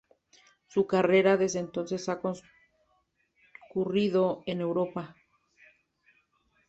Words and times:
Su 0.65 0.87
carrera, 0.87 1.37
desde 1.37 1.59
entonces, 1.59 2.09
ha 2.09 2.19
transcurrido 2.19 4.41
en 4.47 4.61
Europa. 4.61 5.15